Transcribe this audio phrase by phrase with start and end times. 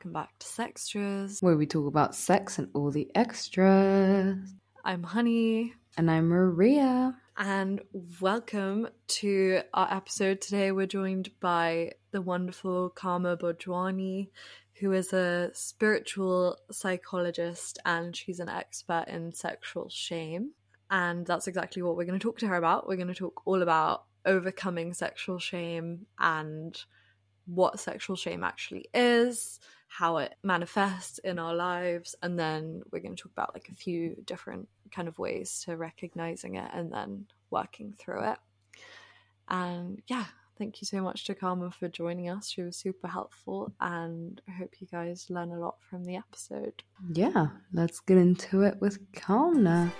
[0.00, 4.38] welcome back to Sextras, where we talk about sex and all the extras.
[4.82, 5.74] I'm Honey.
[5.98, 7.14] And I'm Maria.
[7.36, 7.82] And
[8.18, 10.40] welcome to our episode.
[10.40, 14.30] Today, we're joined by the wonderful Kaamna Bhojwani,
[14.80, 20.52] who is a spiritual psychologist and she's an expert in sexual shame.
[20.90, 22.88] And that's exactly what we're going to talk to her about.
[22.88, 26.82] We're going to talk all about overcoming sexual shame and
[27.44, 29.60] what sexual shame actually is,
[29.92, 33.74] how it manifests in our lives, and then we're going to talk about like a
[33.74, 38.38] few different kind of ways to recognizing it and then working through it.
[39.48, 40.26] And yeah,
[40.58, 42.48] thank you so much to Kaamna for joining us.
[42.48, 46.84] She was super helpful, and I hope you guys learn a lot from the episode.
[47.12, 49.90] Yeah, let's get into it with Kaamna.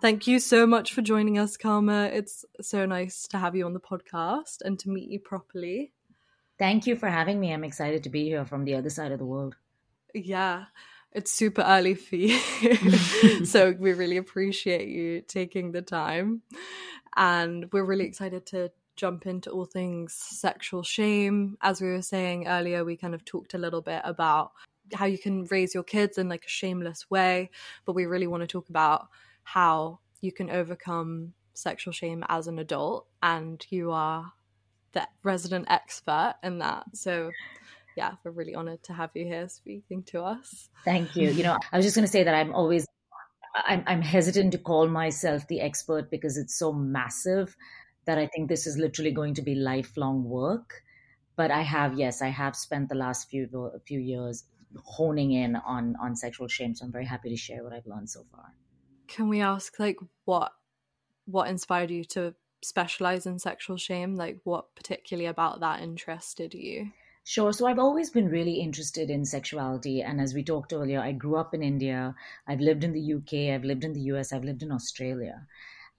[0.00, 2.10] Thank you so much for joining us, Kaamna.
[2.12, 5.92] It's so nice to have you on the podcast and to meet you properly.
[6.60, 7.54] Thank you for having me.
[7.54, 9.56] I'm excited to be here from the other side of the world.
[10.12, 10.66] Yeah,
[11.10, 12.38] it's super early for you.
[13.46, 16.42] so we really appreciate you taking the time.
[17.16, 21.56] And we're really excited to jump into all things sexual shame.
[21.62, 24.52] As we were saying earlier, we kind of talked a little bit about
[24.92, 27.48] how you can raise your kids in like a shameless way,
[27.86, 29.08] but we really want to talk about
[29.44, 34.34] how you can overcome sexual shame as an adult and you are
[34.92, 36.84] the resident expert in that.
[36.94, 37.30] So
[37.96, 40.68] yeah we're really honored to have you here speaking to us.
[40.84, 41.30] Thank you.
[41.30, 42.86] You know i was just going to say that i'm always
[43.54, 47.56] I'm, I'm hesitant to call myself the expert because it's so massive
[48.06, 50.82] that i think this is literally going to be lifelong work.
[51.36, 53.48] But i have yes i have spent the last few
[53.86, 54.44] few years
[54.84, 56.74] honing in on on sexual shame.
[56.74, 58.54] So i'm very happy to share what i've learned so far.
[59.08, 60.52] Can we ask like what
[61.26, 66.90] what inspired you to specialize in sexual shame like what particularly about that interested you
[67.22, 67.52] Sure.
[67.52, 70.02] So I've always been really interested in sexuality.
[70.02, 72.14] And as we talked earlier, I grew up in India.
[72.48, 73.54] I've lived in the UK.
[73.54, 74.32] I've lived in the US.
[74.32, 75.46] I've lived in Australia.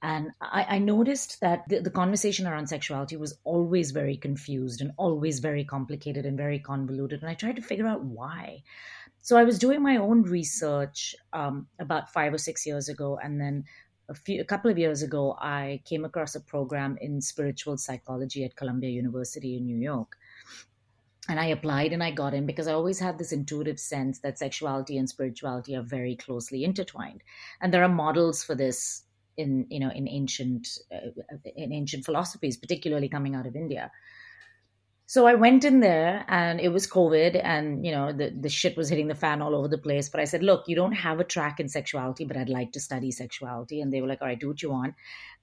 [0.01, 4.91] And I, I noticed that the, the, conversation around sexuality was always very confused and
[4.97, 7.21] always very complicated and very convoluted.
[7.21, 8.63] And I tried to figure out why.
[9.21, 13.39] So I was doing my own research um, about five or six years ago, and
[13.39, 13.65] then
[14.11, 18.43] a few a couple of years ago, I came across a program in spiritual psychology
[18.43, 20.17] at Columbia University in New York.
[21.29, 24.39] And I applied and I got in because I always had this intuitive sense that
[24.39, 27.23] sexuality and spirituality are very closely intertwined,
[27.61, 29.03] and there are models for this
[29.37, 31.11] in you know in ancient uh,
[31.55, 33.91] in ancient philosophies, particularly coming out of India.
[35.11, 38.77] So I went in there and it was COVID and, you know, the, the shit
[38.77, 40.07] was hitting the fan all over the place.
[40.07, 42.79] But I said, look, you don't have a track in sexuality, but I'd like to
[42.79, 43.81] study sexuality.
[43.81, 44.95] And they were like, all right, do what you want.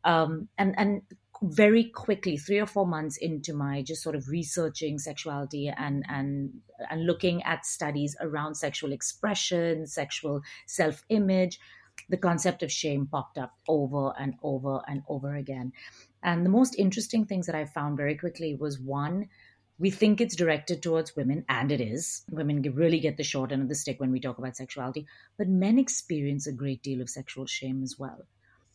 [0.05, 1.03] Um, and, and
[1.43, 6.50] very quickly, three or four months into my just sort of researching sexuality and, and,
[6.89, 11.61] and looking at studies around sexual expression, sexual self image,
[12.09, 15.75] the concept of shame popped up over and over and over again.
[16.23, 19.29] And the most interesting things that I found very quickly was one,
[19.78, 22.25] we think it's directed towards women, and it is.
[22.31, 25.06] Women really get the short end of the stick when we talk about sexuality,
[25.37, 28.27] but men experience a great deal of sexual shame as well.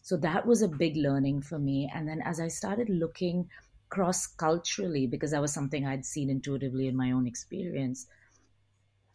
[0.02, 1.92] So that was a big learning for me.
[1.94, 3.50] And then as I started looking
[3.90, 8.08] cross culturally, because that was something I'd seen intuitively in my own experience,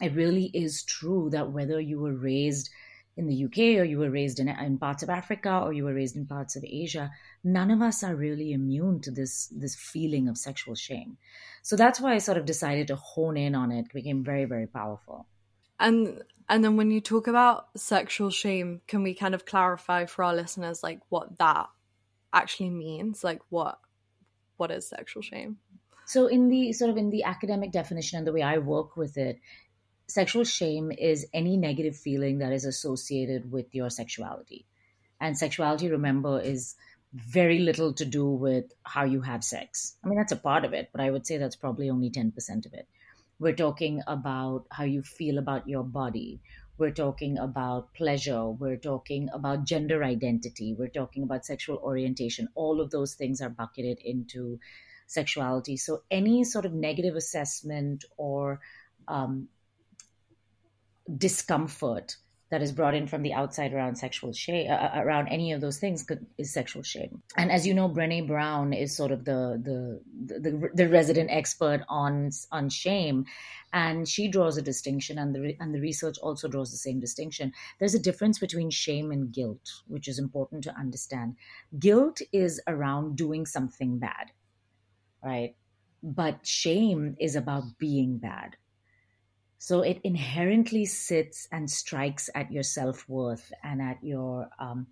[0.01, 2.71] it really is true that whether you were raised
[3.19, 5.93] in the UK or you were raised in, in parts of Africa or you were
[5.93, 7.11] raised in parts of Asia,
[7.43, 11.19] none of us are really immune to this this feeling of sexual shame.
[11.69, 13.81] So that's why I sort of decided to hone in on it.
[13.81, 15.27] it became very very powerful.
[15.79, 20.25] And and then when you talk about sexual shame, can we kind of clarify for
[20.25, 21.69] our listeners like what that
[22.33, 23.23] actually means?
[23.23, 23.79] Like what
[24.57, 25.59] what is sexual shame?
[26.07, 29.19] So in the sort of in the academic definition and the way I work with
[29.19, 29.39] it,
[30.07, 34.65] sexual shame is any negative feeling that is associated with your sexuality.
[35.21, 36.77] And sexuality, remember, is
[37.13, 39.97] very little to do with how you have sex.
[40.05, 42.67] I mean, that's a part of it, but I would say that's probably only 10%
[42.67, 42.87] of it.
[43.39, 46.41] We're talking about how you feel about your body.
[46.77, 48.49] We're talking about pleasure.
[48.49, 50.75] We're talking about gender identity.
[50.79, 52.49] We're talking about sexual orientation.
[52.55, 54.59] All of those things are bucketed into
[55.07, 55.77] sexuality.
[55.77, 58.61] So, any sort of negative assessment or
[59.09, 59.49] um,
[61.17, 62.17] discomfort
[62.51, 65.61] that is brought in from the outside around sexual shame, uh, uh, around any of
[65.61, 67.23] those things could, is sexual shame.
[67.37, 71.83] And as you know, Brené Brown is sort of the, the the the, resident expert
[71.89, 73.27] on on shame,
[73.73, 77.53] and she draws a distinction, and the and the research also draws the same distinction.
[77.79, 81.37] There's a difference between shame and guilt, which is important to understand.
[81.79, 84.33] Guilt is around doing something bad,
[85.23, 85.55] right?
[86.03, 88.57] but shame is about being bad.
[89.59, 94.87] So it inherently sits and strikes at your self worth and at your um,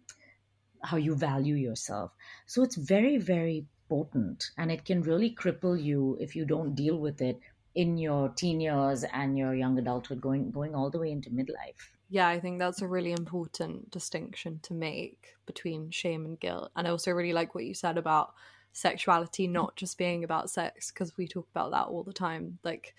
[0.83, 2.13] how you value yourself.
[2.47, 6.99] So it's very, very potent, and it can really cripple you if you don't deal
[6.99, 7.41] with it
[7.75, 11.91] in your teen years and your young adulthood, going going all the way into midlife.
[12.09, 16.71] Yeah, I think that's a really important distinction to make between shame and guilt.
[16.77, 18.33] And I also really like what you said about
[18.73, 22.59] sexuality not just being about sex because we talk about that all the time.
[22.63, 22.95] Like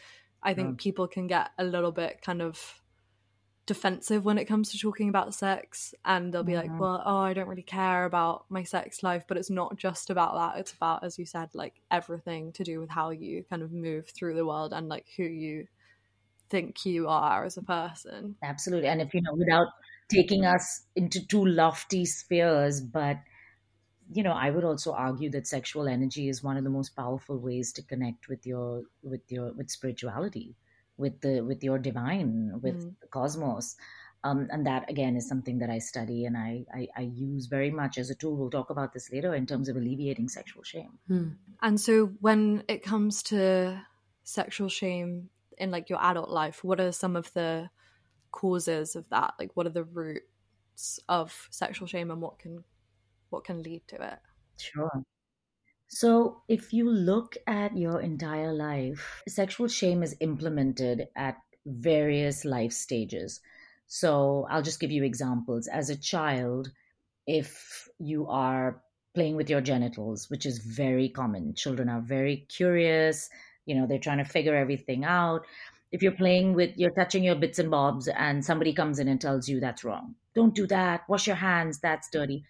[0.47, 0.77] I think mm.
[0.77, 2.81] people can get a little bit kind of
[3.65, 6.71] defensive when it comes to talking about sex and they'll be mm-hmm.
[6.71, 10.09] like well oh i don't really care about my sex life but it's not just
[10.09, 13.61] about that it's about as you said like everything to do with how you kind
[13.61, 15.67] of move through the world and like who you
[16.49, 19.67] think you are as a person absolutely and if you know without
[20.09, 23.17] taking us into two lofty spheres but
[24.11, 27.37] you know i would also argue that sexual energy is one of the most powerful
[27.37, 30.55] ways to connect with your with your with spirituality
[30.97, 32.93] with the with your divine with mm.
[33.01, 33.75] the cosmos
[34.23, 37.71] um, and that again is something that i study and I, I, I use very
[37.71, 40.97] much as a tool we'll talk about this later in terms of alleviating sexual shame
[41.09, 41.35] mm.
[41.61, 43.81] and so when it comes to
[44.23, 47.69] sexual shame in like your adult life what are some of the
[48.31, 52.63] causes of that like what are the roots of sexual shame and what can
[53.29, 54.19] what can lead to it
[54.57, 55.03] sure
[55.89, 62.73] so, if you look at your entire life, sexual shame is implemented at various life
[62.73, 63.39] stages.
[63.87, 65.67] So, I'll just give you examples.
[65.67, 66.71] As a child,
[67.25, 68.81] if you are
[69.15, 73.29] playing with your genitals, which is very common, children are very curious,
[73.65, 75.45] you know, they're trying to figure everything out.
[75.93, 79.21] If you're playing with, you're touching your bits and bobs, and somebody comes in and
[79.21, 82.43] tells you that's wrong, don't do that, wash your hands, that's dirty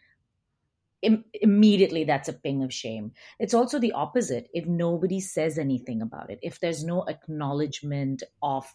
[1.08, 3.14] Im- immediately that's a ping of shame.
[3.40, 4.50] It's also the opposite.
[4.54, 8.66] If nobody says anything about it, if there's no acknowledgement of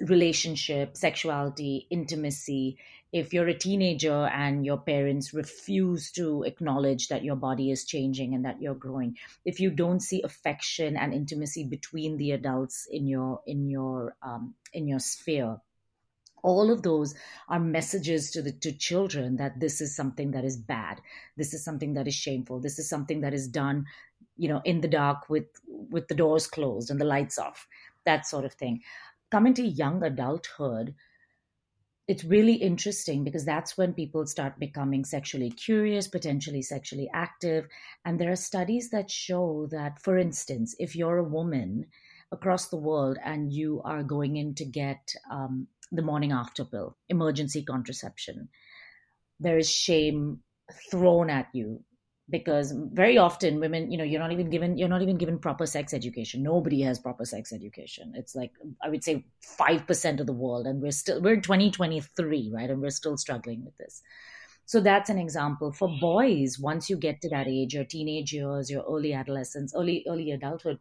[0.00, 2.78] relationship, sexuality, intimacy,
[3.12, 8.34] if you're a teenager and your parents refuse to acknowledge that your body is changing
[8.34, 13.06] and that you're growing, if you don't see affection and intimacy between the adults in
[13.06, 15.58] your in your um, in your sphere,
[16.42, 17.14] all of those
[17.48, 21.00] are messages to the to children that this is something that is bad.
[21.36, 22.60] This is something that is shameful.
[22.60, 23.86] This is something that is done
[24.38, 27.66] you know in the dark with with the doors closed and the lights off
[28.04, 28.82] that sort of thing.
[29.30, 30.94] Coming to young adulthood
[32.08, 37.66] it's really interesting because that's when people start becoming sexually curious, potentially sexually active.
[38.04, 41.86] And there are studies that show that, for instance, if you're a woman
[42.30, 46.96] across the world and you are going in to get um, the morning after pill,
[47.08, 48.48] emergency contraception.
[49.40, 50.40] There is shame
[50.90, 51.84] thrown at you
[52.28, 55.66] because very often women you know you're not even given you're not even given proper
[55.66, 56.42] sex education.
[56.42, 58.12] Nobody has proper sex education.
[58.16, 58.52] It's like
[58.82, 59.24] i would say
[59.60, 62.70] 5% of the world and we're still we're in 2023 right?
[62.70, 64.02] And we're still struggling with this.
[64.68, 65.72] So that's an example.
[65.72, 70.04] For boys once you get to that age your teenage years your early adolescence early
[70.08, 70.78] early adulthood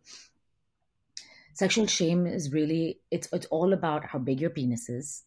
[1.56, 5.24] sexual shame is really it's it's all about how big your penis is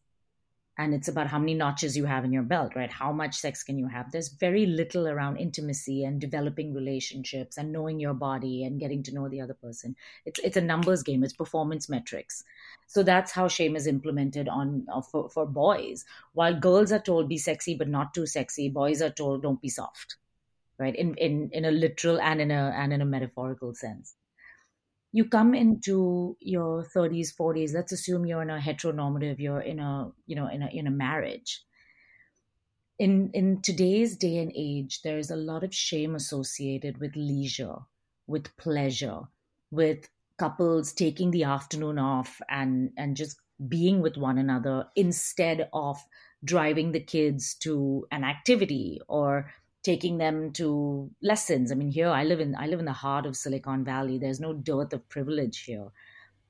[0.76, 2.90] and it's about how many notches you have in your belt right?
[2.90, 4.12] How much sex can you have?
[4.12, 9.14] There's very little around intimacy and developing relationships and knowing your body and getting to
[9.14, 9.96] know the other person.
[10.26, 11.24] It's it's a numbers game.
[11.24, 12.44] It's performance metrics.
[12.86, 16.04] So that's how shame is implemented on uh, for, for boys.
[16.34, 19.68] While girls are told be sexy but not too sexy boys are told don't be
[19.70, 20.16] soft
[20.78, 20.94] right?
[20.94, 24.14] In in in a literal and in a and in a metaphorical sense
[25.12, 30.10] you come into your 30s 40s let's assume you're in a heteronormative you're in a
[30.26, 31.62] you know in a in a marriage.
[32.98, 37.76] In in today's day and age there's a lot of shame associated with leisure
[38.26, 39.20] with pleasure
[39.70, 46.04] with couples taking the afternoon off and and just being with one another instead of
[46.44, 49.50] driving the kids to an activity or
[49.82, 51.70] taking them to lessons.
[51.70, 54.18] I mean, here I live in I live in the heart of Silicon Valley.
[54.18, 55.88] There's no dearth of privilege here.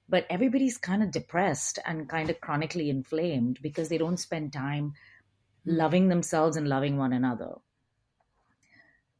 [0.09, 4.95] But everybody's kind of depressed and kind of chronically inflamed because they don't spend time
[5.65, 5.77] hmm.
[5.77, 7.57] loving themselves and loving one another.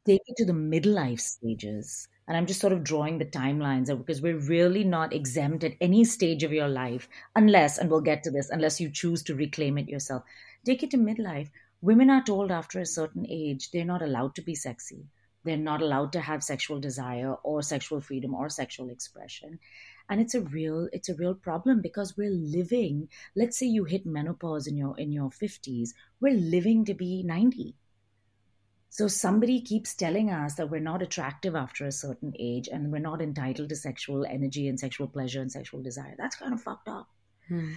[0.05, 2.07] Take it to the midlife stages.
[2.27, 6.03] And I'm just sort of drawing the timelines because we're really not exempt at any
[6.03, 9.79] stage of your life, unless, and we'll get to this, unless you choose to reclaim
[9.79, 10.23] it yourself.
[10.63, 11.49] Take it to midlife
[11.81, 15.05] women are told after a certain age they're not allowed to be sexy
[15.45, 19.59] they're not allowed to have sexual desire or sexual freedom or sexual expression
[20.09, 24.05] and it's a real it's a real problem because we're living let's say you hit
[24.05, 27.75] menopause in your in your 50s we're living to be 90
[28.89, 32.99] So somebody keeps telling us that we're not attractive after a certain age and we're
[32.99, 36.15] not entitled to sexual energy and sexual pleasure and sexual desire.
[36.17, 37.07] That's kind of fucked up.
[37.47, 37.73] Hmm.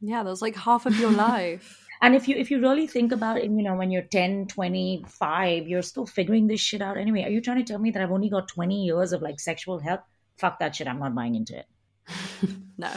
[0.00, 1.83] Yeah, that's like half of your life.
[2.00, 5.68] And if you if you really think about it, you know, when you're 10, 25,
[5.68, 7.24] you're still figuring this shit out anyway.
[7.24, 9.78] Are you trying to tell me that I've only got 20 years of like sexual
[9.78, 10.00] health?
[10.36, 10.88] Fuck that shit.
[10.88, 11.66] I'm not buying into it.
[12.78, 12.90] no.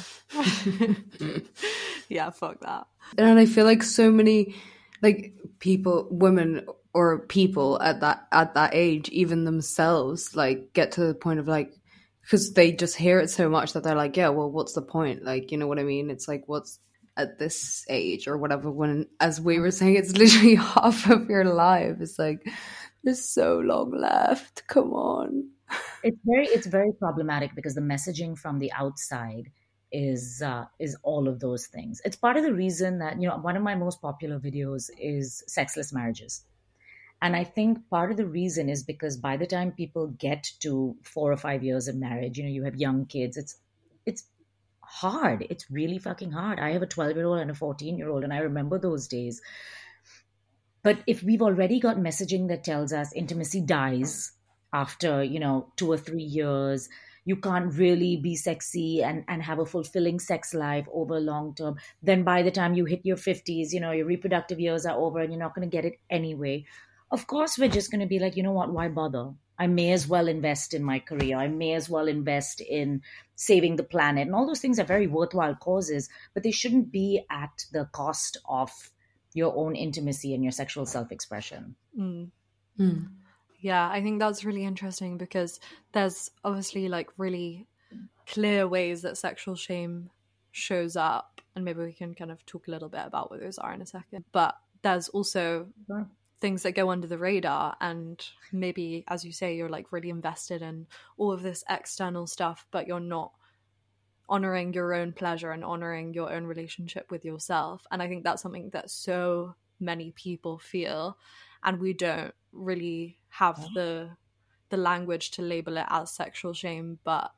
[2.10, 2.88] yeah, fuck that.
[3.18, 4.56] And I feel like so many
[5.02, 11.02] like people, women or people at that at that age, even themselves, like get to
[11.02, 11.74] the point of like
[12.28, 15.24] because they just hear it so much that they're like, yeah, well, what's the point?
[15.24, 16.10] Like, you know what I mean?
[16.10, 16.80] It's like, what's
[17.18, 18.72] at this age or whatever?
[18.72, 21.98] When, as we were saying, it's literally half of your life.
[22.00, 22.48] It's like,
[23.04, 24.68] there's so long left.
[24.68, 25.50] Come on.
[26.04, 29.52] It's very, it's very problematic because the messaging from the outside
[29.92, 32.02] is uh, is all of those things.
[32.06, 35.44] It's part of the reason that you know one of my most popular videos is
[35.48, 36.44] sexless marriages
[37.22, 40.96] and I think part of the reason is because by the time people get to
[41.04, 43.58] four or five years of marriage, you know, you have young kids, it's
[44.06, 44.24] it's
[44.88, 45.46] hard.
[45.50, 46.60] It's really fucking hard.
[46.60, 49.08] I have a 12 year old and a 14 year old, and I remember those
[49.08, 49.42] days.
[50.84, 54.32] But if we've already got messaging that tells us intimacy dies
[54.74, 56.88] after, you know, two or three years,
[57.26, 61.76] you can't really be sexy and, and have a fulfilling sex life over long term,
[62.02, 65.20] then by the time you hit your 50s, you know, your reproductive years are over
[65.20, 66.64] and you're not going to get it anyway
[67.12, 69.92] of course we're just going to be like you know what why bother i may
[69.92, 73.02] as well invest in my career i may as well invest in
[73.36, 77.24] saving the planet and all those things are very worthwhile causes but they shouldn't be
[77.30, 78.72] at the cost of
[79.34, 82.30] your own intimacy and your sexual self-expression Mm.
[82.78, 83.00] Hmm.
[83.60, 85.60] Yeah, I think that's really interesting because
[85.92, 87.66] there's obviously like really
[88.28, 90.12] clear ways that sexual shame
[90.52, 91.42] shows up.
[91.56, 93.82] And maybe we can kind of talk a little bit about what those are in
[93.82, 94.26] a second.
[94.32, 96.08] But there's also Sure.
[96.40, 97.76] Things that go under the radar.
[97.82, 102.66] And maybe, as you say, you're like really invested in all of this external stuff,
[102.72, 103.32] but you're not
[104.30, 107.86] honoring your own pleasure and honoring your own relationship with yourself.
[107.92, 111.18] And I think that's something that so many people feel.
[111.64, 114.12] And we don't really have the
[114.70, 117.32] the language to label it as sexual shame, but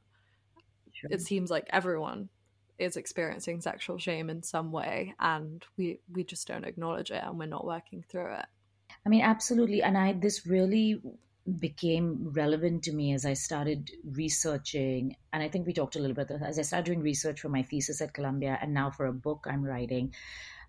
[0.91, 1.09] Sure.
[1.13, 2.29] it seems like everyone
[2.77, 7.37] is experiencing sexual shame in some way and we we just don't acknowledge it and
[7.37, 8.45] we're not working through it
[9.09, 9.81] I mean, absolutely.
[9.81, 11.01] And I this really
[11.59, 15.15] became relevant to me as I started researching.
[15.33, 17.63] And I think we talked a little bit as I started doing research for my
[17.63, 20.13] thesis at Columbia and now for a book I'm writing.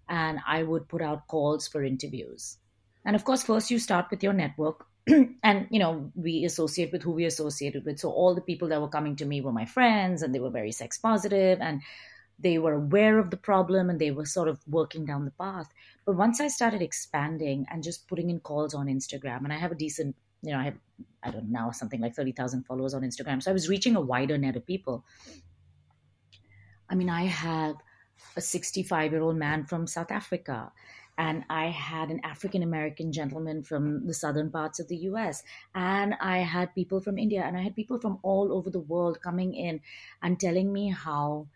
[0.09, 2.57] And I would put out calls for interviews.
[3.05, 4.87] And of course, first you start with your network.
[5.43, 8.83] and you know we associate with who we associated with so all the people that
[8.83, 11.81] were coming to me were my friends and they were very sex positive and
[12.43, 15.69] they were aware of the problem and they were sort of working down the path
[16.11, 19.71] but once I started expanding and just putting in calls on Instagram, and I have
[19.71, 20.79] a decent, you know, I have,
[21.23, 23.41] I don't know, now something like 30,000 followers on Instagram.
[23.41, 25.05] So I was reaching a wider net of people.
[26.89, 27.77] I mean, I have
[28.37, 30.73] a 65 year old man from South Africa,
[31.17, 35.45] and I had an African American gentleman from the southern parts of the US,
[35.75, 39.21] and I had people from India, and I had people from all over the world
[39.23, 39.81] coming in
[40.23, 41.47] and telling me how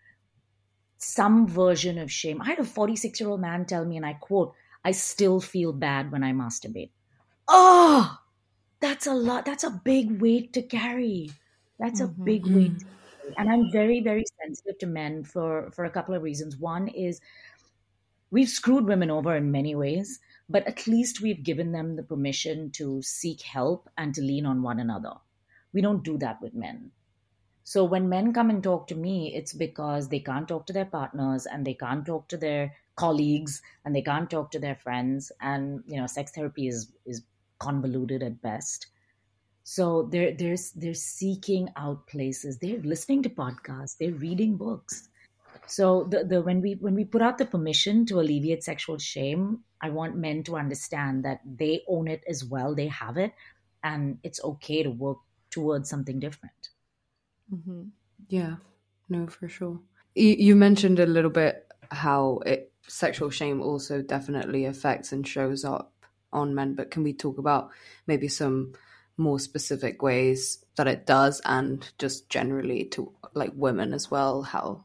[1.05, 2.41] some version of shame.
[2.43, 5.73] I had a 46 year old man tell me, and I quote, I still feel
[5.73, 6.91] bad when I masturbate.
[7.49, 8.19] Oh,
[8.81, 9.45] that's a lot.
[9.47, 11.31] That's a big weight to carry.
[11.79, 12.25] That's a Mhm.
[12.25, 12.85] big weight.
[13.37, 16.57] And I'm very, very sensitive to men for, for a couple of reasons.
[16.59, 17.21] One is
[18.31, 22.71] we've screwed women over in many ways, but at least we've given them the permission
[22.73, 25.15] to seek help and to lean on one another.
[25.73, 26.93] We don't do that with men.
[27.65, 30.85] So when men come and talk to me, it's because they can't talk to their
[30.85, 35.33] partners and they can't talk to their colleagues and they can't talk to their friends.
[35.41, 37.23] And you know, sex therapy is is
[37.59, 38.89] convoluted at best.
[39.63, 42.59] So they're they're they're seeking out places.
[42.59, 43.97] They're listening to podcasts.
[43.97, 45.09] They're reading books.
[45.67, 49.65] So the, the when we when we put out the permission to alleviate sexual shame,
[49.81, 52.75] I want men to understand that they own it as well.
[52.75, 53.33] They have it,
[53.83, 55.19] and it's okay to work
[55.51, 56.74] towards something different.
[57.51, 57.85] Hmm
[58.29, 58.57] Yeah,
[59.09, 59.81] no, for sure.
[60.15, 65.65] You, you mentioned a little bit how it sexual shame also definitely affects and shows
[65.65, 65.93] up
[66.33, 67.71] on men, but can we talk about
[68.07, 68.73] maybe some
[69.17, 74.85] more specific ways that it does, and just generally to like women as well, how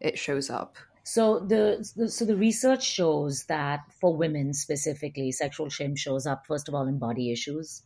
[0.00, 0.76] it shows up?
[1.04, 6.46] So the, the so the research shows that for women specifically, sexual shame shows up
[6.46, 7.82] first of all in body issues,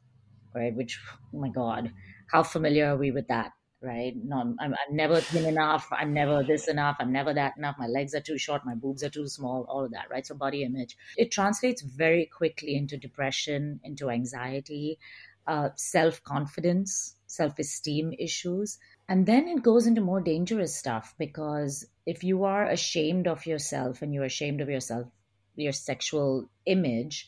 [0.54, 0.74] right?
[0.74, 0.98] Which
[1.34, 1.92] oh my god,
[2.30, 3.52] how familiar are we with that?
[3.82, 4.14] Right?
[4.16, 5.88] No, I'm, I'm never thin enough.
[5.90, 6.96] I'm never this enough.
[7.00, 7.76] I'm never that enough.
[7.78, 8.66] My legs are too short.
[8.66, 9.64] My boobs are too small.
[9.68, 10.26] All of that, right?
[10.26, 10.96] So body image.
[11.16, 14.98] It translates very quickly into depression, into anxiety,
[15.46, 18.78] uh, self confidence, self esteem issues.
[19.08, 24.02] And then it goes into more dangerous stuff because if you are ashamed of yourself
[24.02, 25.06] and you're ashamed of yourself,
[25.56, 27.26] your sexual image,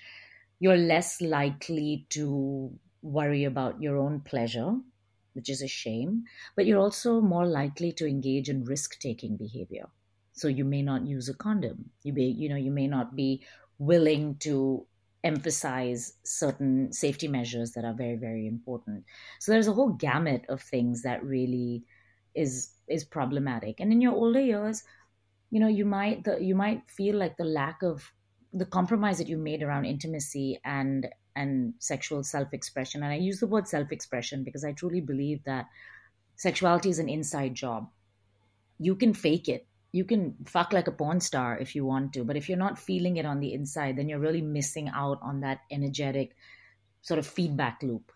[0.61, 2.71] you're less likely to
[3.03, 4.77] worry about your own pleasure
[5.35, 6.25] which is a shame,
[6.57, 9.89] but you're also more likely to engage in risk taking behavior.
[10.33, 11.91] So you may not use a condom.
[12.03, 13.45] You may, you know, you may not be
[13.79, 14.87] willing to
[15.25, 19.05] emphasize certain safety measures that are very, very important.
[19.39, 21.85] So there's a whole gamut of things that really
[22.35, 23.79] is is problematic.
[23.79, 24.83] And in your older years,
[25.51, 28.11] you know, you might the, you might feel like the lack of
[28.53, 33.03] the compromise that you made around intimacy and and sexual self expression.
[33.03, 35.67] And I use the word self expression because I truly believe that
[36.37, 37.89] sexuality is an inside job.
[38.79, 39.67] You can fake it.
[39.93, 42.79] You can fuck like a porn star if you want to, but if you're not
[42.79, 46.35] feeling it on the inside, then you're really missing out on that energetic
[47.03, 48.11] sort of feedback loop.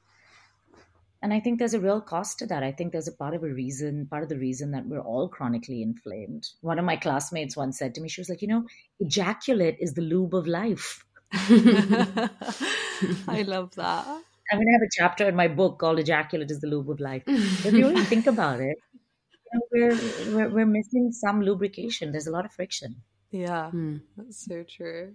[1.23, 2.63] And I think there's a real cost to that.
[2.63, 5.29] I think there's a part of a reason, part of the reason that we're all
[5.29, 6.49] chronically inflamed.
[6.61, 8.67] One of my classmates once said to me, she was like, you know,
[9.01, 11.05] ejaculate is the lube of life.
[13.29, 14.07] I love that.
[14.51, 17.01] I'm going to have a chapter in my book called Ejaculate is the Lube of
[17.01, 17.25] Life.
[17.27, 19.99] If you really think about it, you know, we're,
[20.35, 22.13] we're, we're missing some lubrication.
[22.13, 23.03] There's a lot of friction.
[23.31, 23.97] Yeah, hmm.
[24.17, 25.15] that's so true.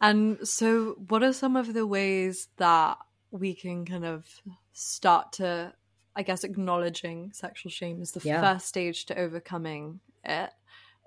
[0.00, 2.98] And so, what are some of the ways that
[3.30, 4.26] we can kind of
[4.72, 5.74] start to,
[6.16, 8.40] I guess, acknowledging sexual shame is the yeah.
[8.40, 10.50] first stage to overcoming it?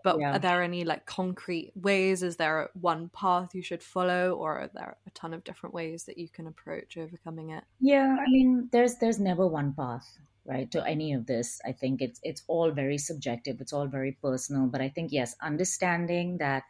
[0.04, 0.36] But yeah.
[0.36, 2.24] are there any like concrete ways?
[2.24, 6.04] Is there one path you should follow, or are there a ton of different ways
[6.04, 7.64] that you can approach overcoming it?
[7.80, 11.62] Yeah, I mean, there's there's never one path, right, to any of this.
[11.66, 13.62] I think it's it's all very subjective.
[13.62, 14.68] It's all very personal.
[14.68, 16.64] But I think yes, understanding that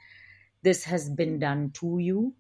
[0.61, 2.33] this has been done to you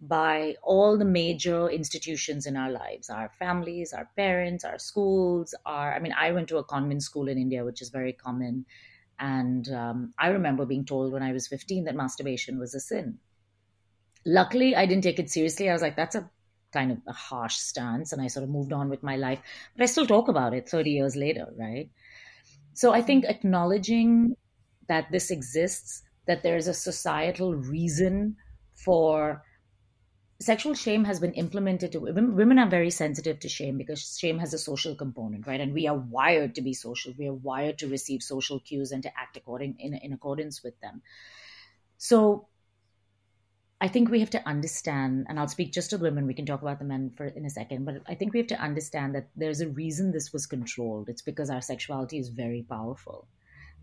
[0.00, 5.94] by all the major institutions in our lives our families our parents our schools our
[5.94, 8.64] i mean i went to a convent school in india which is very common
[9.20, 13.18] and um, I remember being told when I was 15 that masturbation was a sin.
[14.24, 15.68] Luckily, I didn't take it seriously.
[15.68, 16.30] I was like, that's a
[16.72, 18.12] kind of a harsh stance.
[18.12, 19.40] And I sort of moved on with my life.
[19.76, 21.90] But I still talk about it 30 years later, right?
[22.72, 24.36] So I think acknowledging
[24.88, 28.36] that this exists, that there's a societal reason
[28.74, 29.42] for
[30.40, 32.34] sexual shame has been implemented to women.
[32.34, 35.60] Women are very sensitive to shame because shame has a social component right?
[35.60, 37.12] And we are wired to be social.
[37.16, 40.80] We are wired to receive social cues and to act according in, in accordance with
[40.80, 41.02] them.
[41.98, 42.46] So
[43.82, 46.26] i think we have to understand and i'll speak just to women.
[46.26, 48.48] We can talk about the men for in a second but i think we have
[48.48, 51.08] to understand that there's a reason this was controlled.
[51.08, 53.26] It's because our sexuality is very powerful.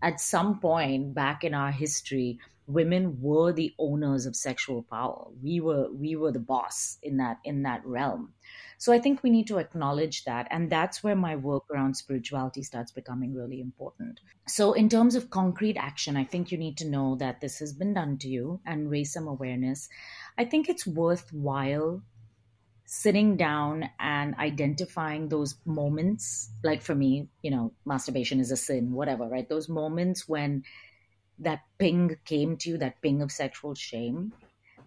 [0.00, 5.26] At some point back in our history women were the owners of sexual power.
[5.42, 8.34] We were we were the boss in that in that realm.
[8.76, 12.62] So i think we need to acknowledge that and that's where my work around spirituality
[12.62, 14.20] starts becoming really important.
[14.46, 17.72] So in terms of concrete action i think you need to know that this has
[17.72, 19.88] been done to you and raise some awareness.
[20.36, 22.02] I think it's worthwhile
[22.84, 28.92] sitting down and identifying those moments like for me you know masturbation is a sin
[28.92, 29.48] whatever right?
[29.48, 30.64] Those moments when
[31.38, 34.32] that ping came to you that ping of sexual shame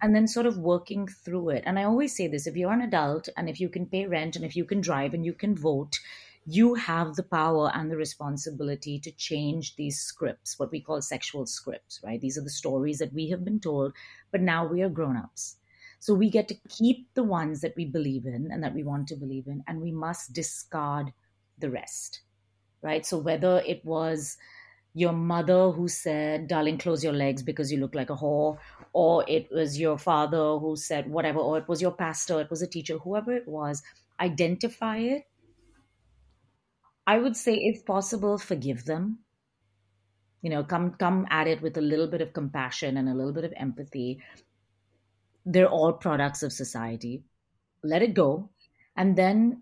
[0.02, 1.64] and then sort of working through it.
[1.66, 4.36] And i always say this if you're an adult and if you can pay rent
[4.36, 6.00] and if you can drive and you can vote
[6.48, 11.46] you have the power and the responsibility to change these scripts what we call sexual
[11.46, 12.20] scripts right?
[12.20, 13.94] These are the stories that we have been told
[14.32, 15.58] but now we are grown-ups.
[16.02, 19.08] So we get to keep the ones that we believe in and that we want
[19.10, 21.14] to believe in, and we must discard
[21.60, 22.22] the rest,
[22.82, 23.06] right?
[23.06, 24.36] So whether it was
[24.94, 28.58] your mother who said, darling, close your legs because you look like a whore,
[28.94, 32.62] or it was your father who said whatever, or it was your pastor, it was
[32.62, 33.82] a teacher, whoever it was,
[34.20, 35.24] identify it.
[37.08, 39.20] I would say, if possible, forgive them.
[40.42, 43.34] You know, come come at it with a little bit of compassion and a little
[43.34, 44.20] bit of empathy,
[45.46, 47.24] they're all products of society.
[47.84, 48.50] Let it go.
[48.96, 49.62] And then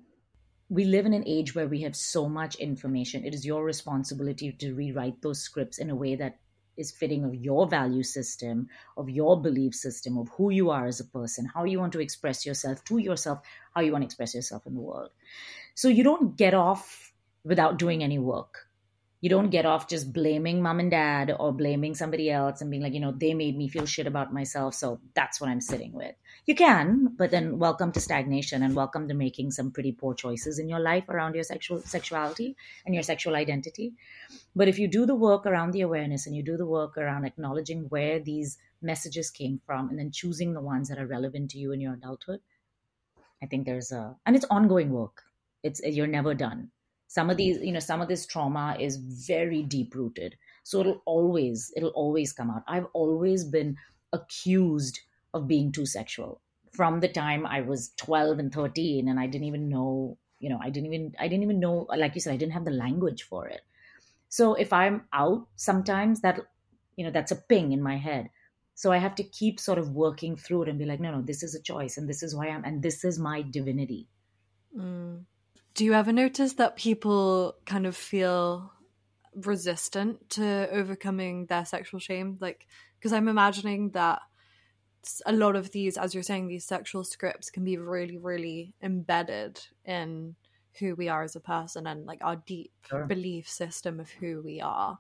[0.69, 3.25] we live in an age where we have so much information.
[3.25, 6.37] It is your responsibility to rewrite those scripts in a way that
[6.77, 10.99] is fitting of your value system, of your belief system, of who you are as
[10.99, 13.39] a person, how you want to express yourself to yourself,
[13.75, 15.09] how you want to express yourself in the world.
[15.75, 17.11] So you don't get off
[17.43, 18.68] without doing any work.
[19.21, 22.81] You don't get off just blaming mom and dad or blaming somebody else and being
[22.81, 24.75] like, you know, they made me feel shit about myself.
[24.75, 26.15] So that's what I'm sitting with.
[26.45, 30.57] You can, but then welcome to stagnation and welcome to making some pretty poor choices
[30.57, 32.55] in your life around your sexual sexuality
[32.85, 33.91] and your sexual identity.
[34.55, 37.25] But if you do the work around the awareness and you do the work around
[37.25, 41.57] acknowledging where these messages came from and then choosing the ones that are relevant to
[41.57, 42.39] you in your adulthood,
[43.43, 45.23] I think there's a, and it's ongoing work.
[45.61, 46.71] It's, you're never done
[47.09, 51.01] some of these you know some of this trauma is very deep rooted so it'll
[51.05, 52.63] always it'll always come out.
[52.67, 53.75] I've always been
[54.13, 54.99] accused
[55.33, 56.41] of being too sexual.
[56.71, 60.59] From the time i was 12 and 13 and i didn't even know you know
[60.61, 63.23] i didn't even i didn't even know like you said i didn't have the language
[63.23, 63.61] for it.
[64.27, 66.39] So if i'm out sometimes that
[66.95, 68.29] you know that's a ping in my head.
[68.75, 71.23] So i have to keep sort of working through it and be like no no
[71.23, 74.07] this is a choice and this is who i am and this is my divinity.
[74.77, 75.25] Mm
[75.73, 78.71] do you ever notice that people kind of feel
[79.35, 82.37] resistant to overcoming their sexual shame?
[82.39, 84.21] Like, because I'm imagining that
[85.25, 89.59] a lot of these, as you're saying, these sexual scripts can be really, really embedded
[89.85, 90.35] in
[90.79, 93.05] who we are as a person and like our deep sure.
[93.05, 94.99] belief system of who we are.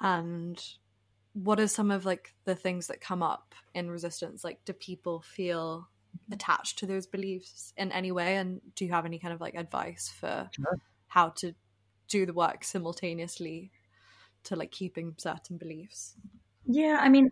[0.00, 0.62] And
[1.32, 4.42] what are some of like the things that come up in resistance?
[4.42, 5.88] Like, do people feel
[6.30, 8.36] attached to those beliefs in any way?
[8.36, 10.78] And do you have any kind of like advice for sure.
[11.08, 11.54] how to
[12.08, 13.70] do the work simultaneously
[14.44, 16.14] to like keeping certain beliefs?
[16.66, 17.30] Yeah i mean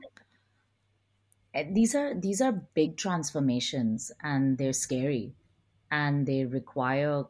[1.55, 5.35] eh, these are these are big transformations and they're scary
[5.91, 7.25] and they require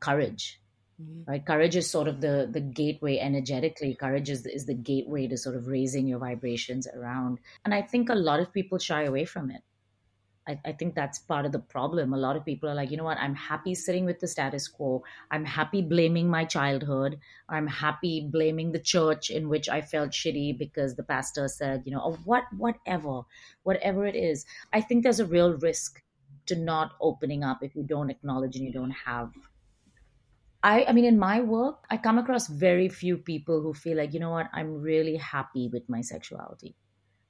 [0.00, 0.60] courage
[1.00, 1.30] mm-hmm.
[1.30, 1.44] right?
[1.44, 3.94] Courage is sort of the the gateway energetically.
[3.94, 7.38] Courage is, is the gateway to sort of raising your vibrations around.
[7.64, 9.62] And i think a lot of people shy away from it
[10.48, 12.12] I, I, think that's part of the problem.
[12.12, 14.66] A lot of people are like, you know what, I'm happy sitting with the status
[14.66, 15.04] quo.
[15.30, 17.18] I'm happy blaming my childhood.
[17.48, 21.92] I'm happy blaming the church in which I felt shitty because the pastor said, you
[21.92, 23.22] know, or what, whatever,
[23.62, 24.44] whatever it is.
[24.72, 26.02] I think there's a real risk
[26.46, 29.30] to not opening up if you don't acknowledge and you don't have.
[30.64, 34.12] I, I mean, in my work, I come across very few people who feel like,
[34.12, 36.74] you know what, I'm really happy with my sexuality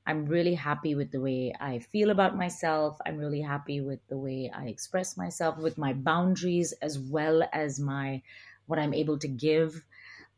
[0.06, 2.98] I'm really happy with the way I feel about myself.
[3.06, 7.78] I'm really happy with the way I express myself, with my boundaries as well as
[7.78, 8.22] my
[8.66, 9.84] what I'm able to give.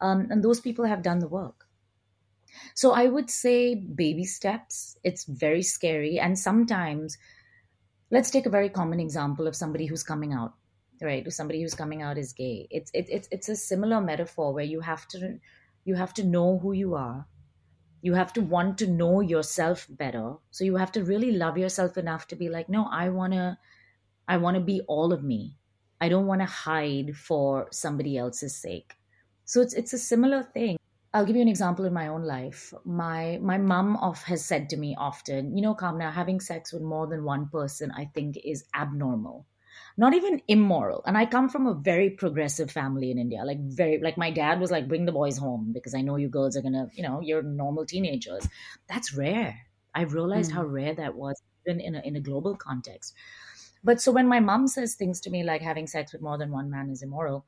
[0.01, 1.67] Um, and those people have done the work.
[2.75, 4.97] So I would say baby steps.
[5.03, 7.17] It's very scary, and sometimes,
[8.11, 10.55] let's take a very common example of somebody who's coming out,
[11.01, 11.31] right?
[11.33, 12.69] Somebody who's coming out is gay.
[12.71, 15.39] It's it, it's it's a similar metaphor where you have to
[15.85, 17.27] you have to know who you are
[18.05, 20.35] you have to want to know yourself better.
[20.51, 23.57] So you have to really love yourself enough to be like no i want to
[24.29, 25.57] i want to be all of me.
[26.03, 28.93] I don't want to hide for somebody else's sake.
[29.47, 30.77] So it's it's a similar thing.
[31.15, 32.75] I'll give you an example in my own life.
[32.85, 36.83] My my mom off has said to me often you know Kaamna having sex with
[36.83, 39.47] more than one person i think is abnormal
[39.97, 41.03] not even immoral.
[41.07, 44.61] And I come from a very progressive family in India, like very like my dad
[44.61, 47.21] was like, bring the boys home because I know you girls are gonna, you know,
[47.21, 48.49] you're normal teenagers.
[48.89, 49.57] That's rare.
[49.95, 50.55] I've realized mm.
[50.55, 53.15] how rare that was even in a in a global context.
[53.85, 56.51] But so when my mom says things to me like having sex with more than
[56.51, 57.45] one man is immoral,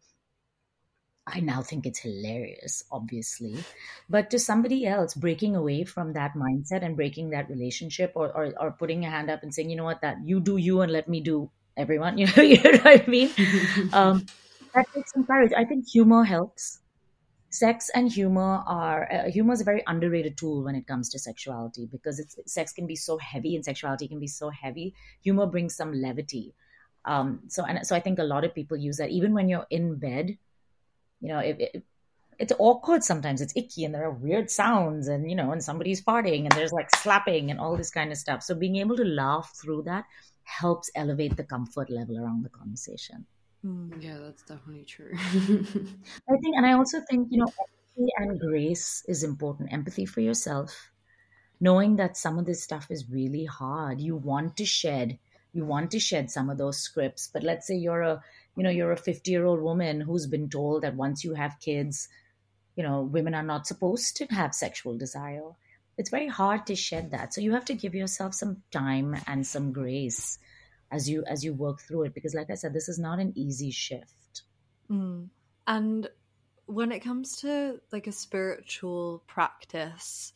[1.27, 3.65] I now think it's hilarious, obviously.
[4.09, 8.53] But to somebody else, breaking away from that mindset and breaking that relationship or, or,
[8.61, 10.93] or putting a hand up and saying, you know what, that you do you and
[10.93, 12.19] let me do everyone.
[12.27, 13.31] You know, you know what I mean?
[13.93, 14.27] Um,
[14.75, 15.53] that takes some courage.
[15.57, 16.81] I think humor helps.
[17.51, 21.19] Sex and humor are uh, humor is a very underrated tool when it comes to
[21.19, 24.95] sexuality because it's sex can be so heavy and sexuality can be so heavy.
[25.23, 26.55] Humor brings some levity.
[27.07, 29.67] Um, so and so I think a lot of people use that even when you're
[29.71, 30.37] in bed.
[31.21, 31.83] You know, if, if
[32.39, 36.03] it's awkward sometimes it's icky and there are weird sounds and you know and somebody's
[36.03, 39.05] farting and there's like slapping and all this kind of stuff so being able to
[39.05, 40.05] laugh through that
[40.47, 43.27] helps elevate the comfort level around the conversation.
[43.63, 43.91] Hmm.
[44.01, 45.13] Yeah, that's definitely true.
[45.17, 47.53] I think, and I also think, you know,
[47.99, 49.73] empathy and grace is important.
[49.73, 50.93] Empathy for yourself,
[51.61, 54.01] knowing that some of this stuff is really hard.
[54.01, 55.19] You want to shed,
[55.53, 57.29] you want to shed some of those scripts.
[57.33, 58.23] But let's say you're a,
[58.57, 61.59] you know, you're a 50 year old woman who's been told that once you have
[61.61, 62.09] kids,
[62.77, 65.57] you know, women are not supposed to have sexual desire
[65.99, 69.47] it's very hard to shed that so you have to give yourself some time and
[69.47, 70.39] some grace
[70.91, 73.33] as you as you work through it because like i said this is not an
[73.37, 74.43] easy shift
[74.91, 75.27] mm.
[75.67, 76.09] and
[76.67, 80.33] when it comes to like a spiritual practice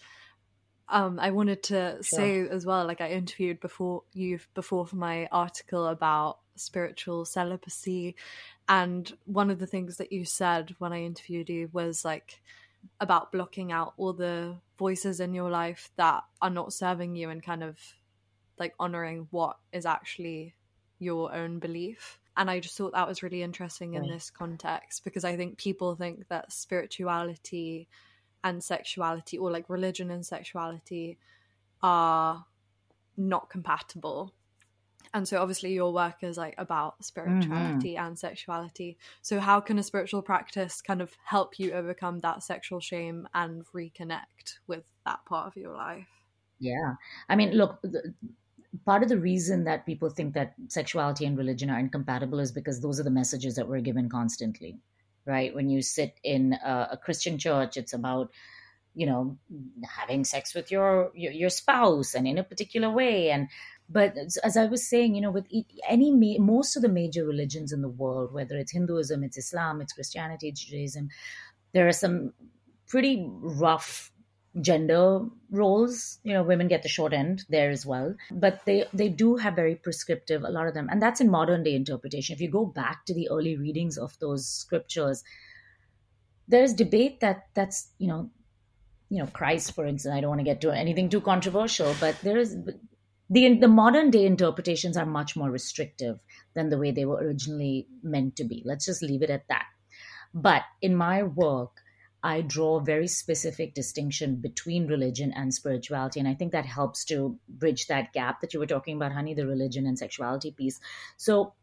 [0.91, 2.03] um, I wanted to sure.
[2.03, 8.17] say as well, like I interviewed before you before for my article about spiritual celibacy,
[8.69, 12.41] and one of the things that you said when I interviewed you was like
[13.01, 17.43] about blocking out all the voices in your life that are not serving you and
[17.43, 17.79] kind of
[18.59, 20.55] like honoring what is actually
[20.99, 22.19] your own belief.
[22.37, 25.95] And I just thought that was really interesting in this context because I think people
[25.95, 27.89] think that spirituality
[28.43, 31.19] and sexuality, or like religion and sexuality,
[31.83, 32.47] are
[33.17, 34.33] not compatible.
[35.13, 38.07] And so obviously your work is like about spirituality mm-hmm.
[38.07, 38.97] and sexuality.
[39.23, 43.65] So how can a spiritual practice kind of help you overcome that sexual shame and
[43.75, 46.07] reconnect with that part of your life?
[46.61, 46.95] Yeah.
[47.29, 47.83] I mean, look,
[48.85, 52.81] part of the reason that people think that sexuality and religion are incompatible is because
[52.81, 54.79] those are the messages that we're given constantly
[55.27, 58.31] right when you sit in a, a christian church it's about
[58.95, 59.37] you know
[59.85, 63.49] having sex with your, your, your spouse and in a particular way and
[63.91, 65.47] but as i was saying you know with
[65.89, 69.93] any most of the major religions in the world whether it's hinduism it's islam it's
[69.93, 71.09] christianity it's judaism
[71.73, 72.33] there are some
[72.87, 74.13] pretty rough
[74.61, 75.21] gender
[75.53, 76.19] roles.
[76.25, 78.17] You know women get the short end there as well.
[78.33, 81.63] But they they do have very prescriptive a lot of them and that's in modern
[81.63, 82.35] day interpretation.
[82.35, 85.23] If you go back to the early readings of those scriptures
[86.51, 88.29] there's debate that that's you know
[89.09, 92.21] you know christ for instance i don't want to get to anything too controversial but
[92.23, 92.57] there is
[93.31, 96.19] the the modern day interpretations are much more restrictive
[96.55, 99.67] than the way they were originally meant to be let's just leave it at that
[100.35, 101.83] but in my work
[102.23, 106.21] I draw a very specific distinction between religion and spirituality.
[106.21, 109.33] And I think that helps to bridge that gap that you were talking about, honey,
[109.33, 110.81] the religion and sexuality piece.
[111.17, 111.55] So,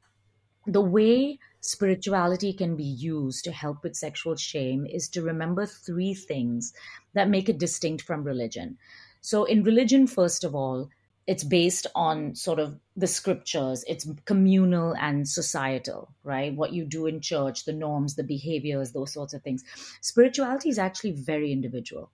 [0.66, 6.14] the way spirituality can be used to help with sexual shame is to remember three
[6.14, 6.74] things
[7.14, 8.78] that make it distinct from religion.
[9.22, 10.90] So, in religion, first of all,
[11.28, 13.84] it's based on sort of the scriptures.
[13.86, 16.56] It's communal and societal right?
[16.56, 19.63] What you do in church the norms the behaviors those sorts of things.
[20.02, 22.12] Spirituality is actually very individual.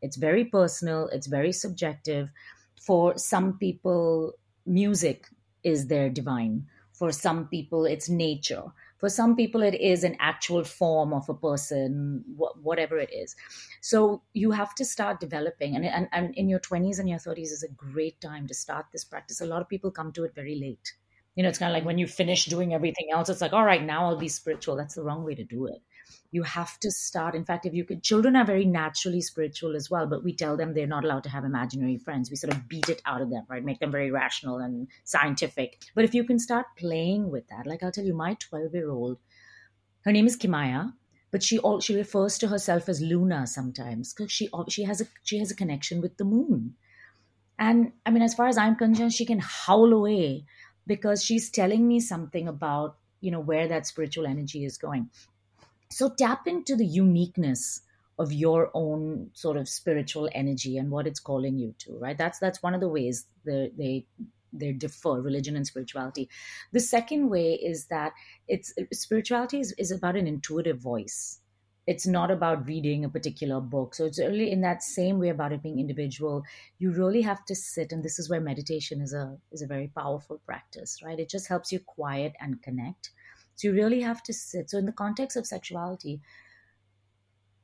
[0.00, 1.08] It's very personal.
[1.08, 2.30] It's very subjective.
[2.80, 4.32] For some people
[4.66, 5.28] music
[5.62, 6.66] is their divine.
[6.92, 8.64] For some people it's nature
[9.04, 13.36] for some people, it is an actual form of a person, wh- whatever it is.
[13.82, 15.76] So you have to start developing.
[15.76, 18.86] And, and, and in your 20s and your 30s is a great time to start
[18.92, 19.42] this practice.
[19.42, 20.94] A lot of people come to it very late.
[21.34, 23.66] You know, it's kind of like when you finish doing everything else, it's like, all
[23.66, 24.74] right, now I'll be spiritual.
[24.74, 25.82] That's the wrong way to do it
[26.30, 29.90] you have to start in fact if you could children are very naturally spiritual as
[29.90, 32.30] well but we tell them they're not allowed to have imaginary friends.
[32.30, 33.64] We sort of beat it out of them right?
[33.64, 35.82] Make them very rational and scientific.
[35.94, 38.90] But if you can start playing with that like i'll tell you my 12 year
[38.90, 39.18] old
[40.04, 40.92] her name is kimaya
[41.30, 45.06] but she all she refers to herself as luna sometimes because she she has a
[45.24, 46.74] she has a connection with the moon.
[47.58, 50.44] And i mean as far as i'm concerned she can howl away
[50.86, 55.10] because she's telling me something about you know where that spiritual energy is going
[55.90, 57.82] so tap into the uniqueness
[58.18, 62.16] of your own sort of spiritual energy and what it's calling you to, right?
[62.16, 64.06] That's that's one of the ways they they
[64.52, 66.28] they differ religion and spirituality.
[66.72, 68.12] The second way is that
[68.46, 71.40] it's spirituality is, is about an intuitive voice.
[71.86, 73.94] It's not about reading a particular book.
[73.94, 76.44] So it's really in that same way about it being individual
[76.78, 79.88] you really have to sit and this is where meditation is a is a very
[79.88, 81.18] powerful practice right?
[81.18, 83.10] It just helps you quiet and connect
[83.56, 84.70] so you really have to sit.
[84.70, 86.20] So in the context of sexuality,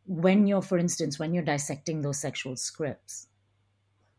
[0.06, 3.28] when you're, for instance, when you're dissecting those sexual scripts,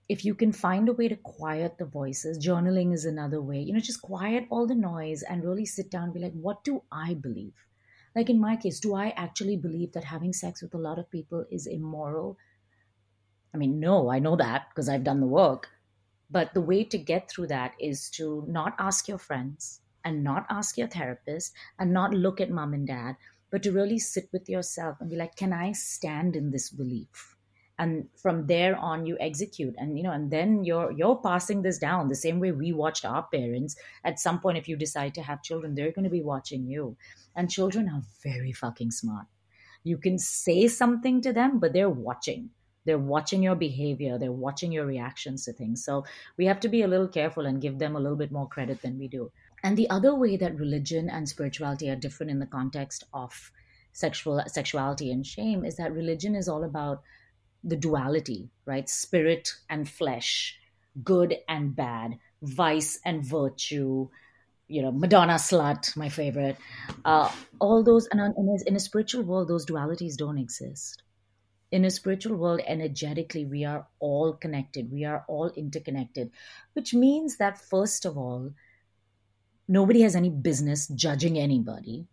[0.09, 3.73] if you can find a way to quiet the voices, journaling is another way, you
[3.73, 6.83] know, just quiet all the noise and really sit down and be like, what do
[6.91, 7.53] I believe?
[8.15, 11.09] Like in my case, do I actually believe that having sex with a lot of
[11.09, 12.37] people is immoral?
[13.53, 15.69] I mean, no, I know that because I've done the work.
[16.29, 20.45] But the way to get through that is to not ask your friends, and not
[20.49, 23.15] ask your therapist and not look at mom and dad,
[23.49, 27.35] but to really sit with yourself and be like, can I stand in this belief?
[27.77, 31.79] And from there on, you execute, and you know, and then you're you're passing this
[31.79, 33.75] down the same way we watched our parents.
[34.03, 36.95] At some point, if you decide to have children, they're going to be watching you,
[37.35, 39.25] and children are very fucking smart.
[39.83, 42.51] You can say something to them, but they're watching
[42.85, 46.03] they're watching your behavior they're watching your reactions to things so
[46.37, 48.81] we have to be a little careful and give them a little bit more credit
[48.81, 49.31] than we do
[49.63, 53.51] and the other way that religion and spirituality are different in the context of
[53.93, 57.01] sexual sexuality and shame is that religion is all about
[57.63, 58.89] the duality, right?
[58.89, 60.57] Spirit and flesh,
[61.03, 64.09] good and bad, vice and virtue,
[64.67, 66.57] you know, Madonna slut, my favorite.
[67.05, 71.03] Uh, all those, and in a, in a spiritual world, those dualities don't exist.
[71.71, 74.91] In a spiritual world, energetically, we are all connected.
[74.91, 76.31] We are all interconnected,
[76.73, 78.51] which means that, first of all,
[79.71, 82.05] nobody has any business judging anybody.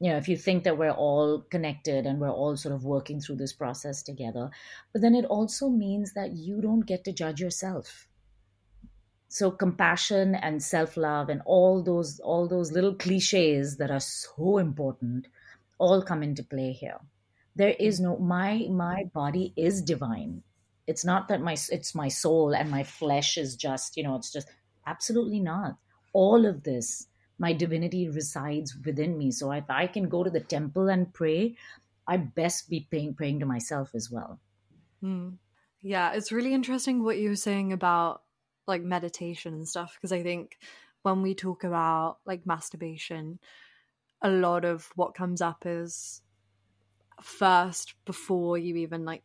[0.00, 3.20] You know if you think that we're all connected and we're all sort of working
[3.20, 4.48] through this process together
[4.92, 8.08] but then it also means that you don't get to judge yourself.
[9.28, 15.28] So compassion and self-love and all those all those little cliches that are so important
[15.76, 17.00] all come into play here.
[17.54, 20.42] There is no my my body is divine.
[20.86, 24.32] It's not that my it's my soul and my flesh is just you know it's
[24.32, 24.48] just
[24.86, 25.76] absolutely not
[26.12, 27.06] all of this
[27.40, 29.30] my divinity resides within me.
[29.30, 31.56] So if I can go to the temple and pray,
[32.06, 34.38] I best be praying, praying to myself as well.
[35.02, 35.38] Mm.
[35.80, 38.22] Yeah, it's really interesting what you were saying about
[38.66, 40.58] like meditation and stuff because I think
[41.02, 43.38] when we talk about like masturbation,
[44.20, 46.20] a lot of what comes up is
[47.22, 49.24] first before you even like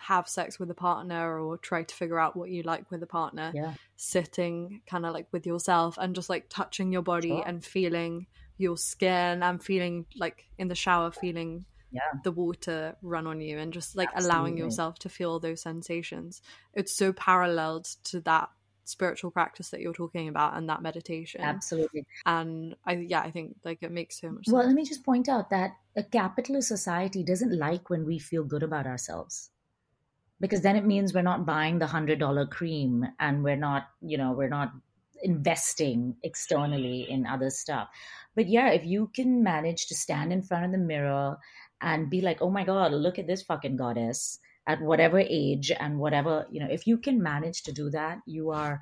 [0.00, 3.06] have sex with a partner or try to figure out what you like with a
[3.06, 3.74] partner yeah.
[3.96, 7.44] sitting kind of like with yourself and just like touching your body sure.
[7.46, 12.00] and feeling your skin and feeling like in the shower feeling yeah.
[12.24, 14.34] the water run on you and just like Absolutely.
[14.34, 16.40] allowing yourself to feel those sensations
[16.72, 18.48] it's so paralleled to that
[18.84, 23.54] spiritual practice that you're talking about and that meditation absolutely and i yeah i think
[23.64, 24.66] like it makes so much well sense.
[24.68, 28.62] let me just point out that a capitalist society doesn't like when we feel good
[28.62, 29.50] about ourselves
[30.40, 34.18] because then it means we're not buying the hundred dollar cream and we're not you
[34.18, 34.72] know we're not
[35.22, 37.88] investing externally in other stuff.
[38.34, 41.36] But yeah if you can manage to stand in front of the mirror
[41.80, 45.98] and be like oh my god look at this fucking goddess at whatever age and
[45.98, 48.80] whatever you know if you can manage to do that you are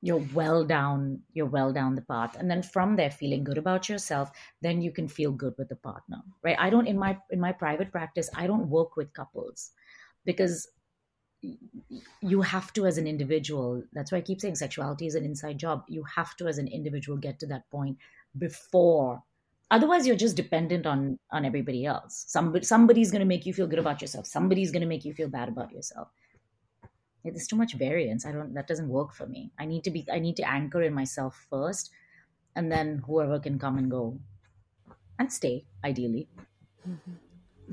[0.00, 2.36] you're well down you're well down the path.
[2.38, 5.76] And then from there feeling good about yourself then you can feel good with the
[5.76, 6.56] partner right?
[6.58, 9.70] I don't in my in my private practice i don't work with couples
[10.24, 10.68] because
[12.20, 15.58] you have to as an individual that's why i keep saying sexuality is an inside
[15.58, 15.84] job.
[15.88, 17.98] You have to as an individual get to that point
[18.38, 19.22] before
[19.70, 22.24] otherwise you're just dependent on on everybody else.
[22.28, 24.26] Somebody somebody's going to make you feel good about yourself.
[24.26, 26.08] Somebody's going to make you feel bad about yourself.
[27.24, 28.26] There's too much variance.
[28.26, 29.50] I don't that doesn't work for me.
[29.58, 31.90] I need to be i need to anchor in myself first
[32.56, 34.18] and then whoever can come and go
[35.18, 36.28] and stay ideally.
[36.88, 37.23] Mm-hmm.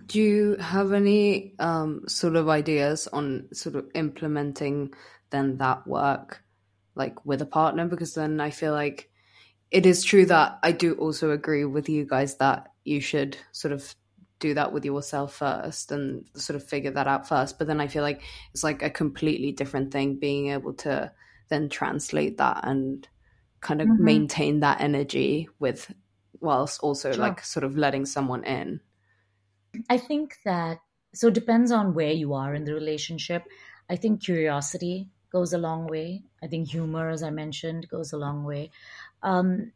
[0.06, 4.94] Do you have any um, sort of ideas on sort of implementing
[5.30, 6.44] then that work
[6.96, 7.88] like with a partner?
[7.88, 9.10] Because then I feel like
[9.72, 13.72] it is true that I do also agree with you guys that you should sort
[13.72, 13.96] of
[14.40, 17.58] do that with yourself first and sort of figure that out first.
[17.58, 18.22] But then I feel like
[18.54, 21.12] it's like a completely different thing being able to
[21.50, 23.08] then translate that and
[23.62, 24.04] kind of mm-hmm.
[24.04, 25.94] maintain that energy with
[26.40, 27.22] whilst also sure.
[27.22, 28.82] like sort of letting someone in.
[29.90, 30.80] I think that
[31.14, 33.44] so it depends on where you are in the relationship.
[33.90, 36.24] I think curiosity goes a long way.
[36.42, 38.72] I think humor, as I mentioned, goes a long way.
[39.22, 39.72] Um,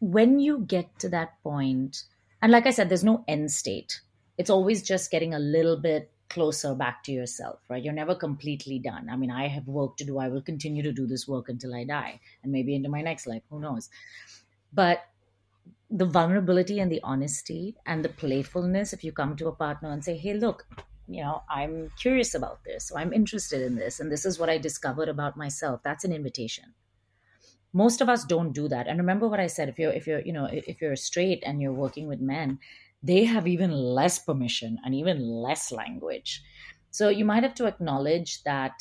[0.00, 2.04] when you get to that point,
[2.42, 4.00] and like I said, there's no end state.
[4.36, 7.82] It's always just getting a little bit closer back to yourself, right?
[7.82, 9.08] You're never completely done.
[9.10, 10.18] I mean, I have work to do.
[10.18, 13.26] I will continue to do this work until I die and maybe into my next
[13.26, 13.42] life.
[13.48, 13.88] Who knows?
[14.72, 15.00] But
[15.90, 20.04] the vulnerability and the honesty and the playfulness if you come to a partner and
[20.04, 20.66] say hey look
[21.08, 24.50] you know i'm curious about this so i'm interested in this and this is what
[24.50, 26.74] i discovered about myself that's an invitation.
[27.72, 28.86] Most of us don't do that.
[28.88, 31.60] And remember what i said if you're if you're you know if you're straight and
[31.60, 32.58] you're working with men
[33.02, 36.42] they have even less permission and even less language.
[36.90, 38.74] So you might have to acknowledge that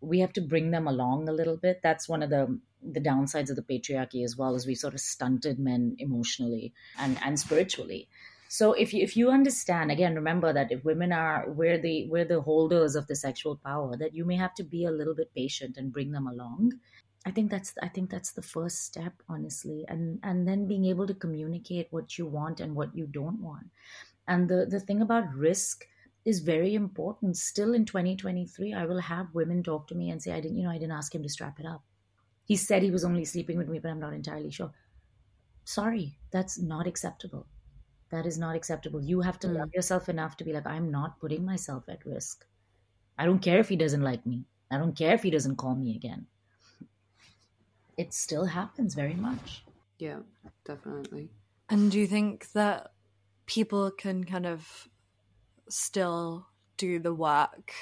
[0.00, 1.80] we have to bring them along a little bit.
[1.82, 2.60] That's one of the
[2.92, 7.18] the downsides of the patriarchy as well as we sort of stunted men emotionally and
[7.24, 8.08] and spiritually.
[8.48, 12.24] So if you if you understand again remember that if women are we're the we're
[12.24, 15.34] the holders of the sexual power that you may have to be a little bit
[15.34, 16.74] patient and bring them along.
[17.24, 21.08] I think that's i think that's the first step honestly and and then being able
[21.08, 23.66] to communicate what you want and what you don't want.
[24.28, 25.86] And the the thing about risk
[26.24, 27.36] is very important.
[27.36, 30.64] Still in 2023 i will have women talk to me and say i didn't you
[30.64, 31.82] know i didn't ask him to strap it up
[32.46, 34.72] he said he was only sleeping with me, but I'm not entirely sure.
[35.64, 37.46] Sorry, that's not acceptable.
[38.10, 39.02] That is not acceptable.
[39.02, 39.58] You have to mm.
[39.58, 42.46] love yourself enough to be like, I'm not putting myself at risk.
[43.18, 44.44] I don't care if he doesn't like me.
[44.70, 46.26] I don't care if he doesn't call me again.
[47.96, 49.64] It still happens very much.
[49.98, 50.20] Yeah,
[50.64, 51.30] definitely.
[51.68, 52.92] And do you think that
[53.46, 54.88] people can kind of
[55.68, 57.72] still do the work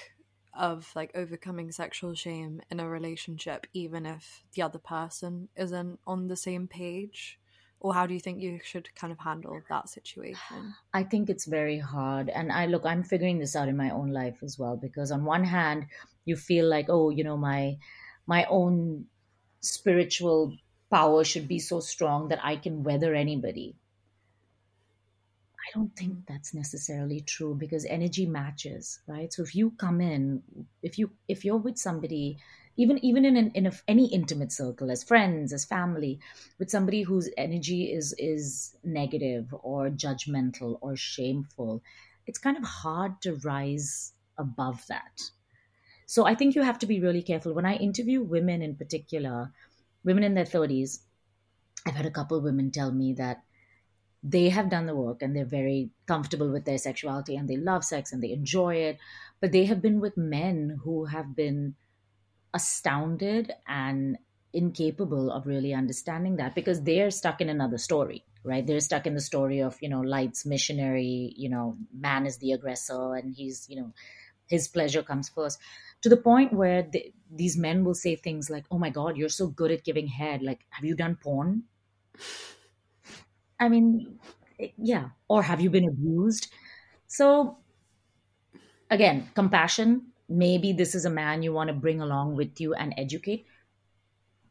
[0.56, 6.28] of like overcoming sexual shame in a relationship even if the other person isn't on
[6.28, 7.38] the same page?
[7.80, 10.74] Or how do you think you should kind of handle that situation?
[10.94, 12.30] I think it's very hard.
[12.30, 15.24] And i look i'm figuring this out in my own life as well because on
[15.24, 15.86] one hand
[16.24, 17.76] you feel like oh you know my
[18.26, 19.06] my own
[19.60, 20.56] spiritual
[20.90, 23.74] power should be so strong that i can weather anybody
[25.66, 29.32] I don't think that's necessarily true because energy matches, right?
[29.32, 30.42] So if you come in,
[30.82, 32.36] if you if you're with somebody,
[32.76, 36.20] even even in an, in a, any intimate circle, as friends, as family,
[36.58, 41.82] with somebody whose energy is is negative or judgmental or shameful,
[42.26, 45.30] it's kind of hard to rise above that.
[46.06, 47.54] So I think you have to be really careful.
[47.54, 49.50] When I interview women in particular,
[50.04, 51.00] women in their thirties,
[51.86, 53.42] I've had a couple women tell me that
[54.24, 57.84] they have done the work and they're very comfortable with their sexuality and they love
[57.84, 58.98] sex and they enjoy it.
[59.40, 61.76] But they have been with men who have been
[62.54, 64.18] astounded and
[64.52, 68.66] incapable of really understanding that because they're stuck in another story right?
[68.66, 72.52] They're stuck in the story of you know light's missionary you know man is the
[72.52, 73.92] aggressor and he's you know
[74.46, 75.58] his pleasure comes first.
[76.02, 79.30] To the point where they, these men will say things like oh my god you're
[79.30, 80.42] so good at giving head.
[80.42, 81.64] Like have you done porn
[83.64, 84.18] I mean,
[84.60, 85.10] eh, yeah.
[85.28, 86.52] Or have you been abused?
[87.06, 87.58] So,
[88.90, 90.12] again, compassion.
[90.28, 93.46] Maybe this is a man you want to bring along with you and educate.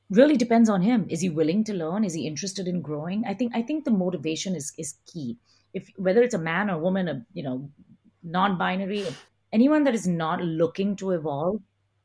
[0.09, 1.07] Really depends on him.
[1.09, 2.03] Is he willing to learn?
[2.03, 3.25] Is he interested in growing?
[3.25, 5.39] I think I think the motivation is is key.
[5.73, 7.71] If whether it's a man or woman, a you know,
[8.21, 9.05] non-binary,
[9.51, 11.61] anyone that is not looking to evolve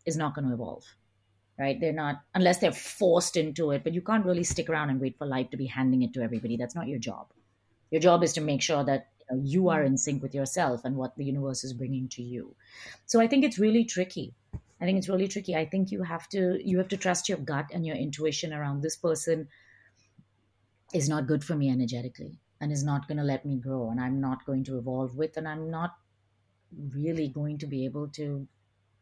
[0.07, 0.85] is not going to evolve
[1.59, 1.81] right?
[1.81, 5.19] They're not, unless they're forced into it, but you can't really stick around and wait
[5.19, 6.57] for life to be handing it to everybody.
[6.57, 7.27] That's not your job.
[7.91, 10.85] Your job is to make sure that you, know, you are in sync with yourself
[10.85, 12.55] and what the universe is bringing to you.
[13.07, 14.35] So I think it's really tricky.
[14.81, 15.57] I think it's really tricky.
[15.57, 18.83] I think you have to you have to trust your gut and your intuition around
[18.83, 19.49] this person
[20.95, 24.01] is not good for me energetically and is not going to let me grow and
[24.01, 25.97] I'm not going to evolve with and I'm not
[26.95, 28.47] really going to be able to